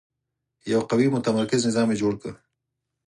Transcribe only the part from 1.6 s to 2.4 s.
نظام یې جوړ کړ.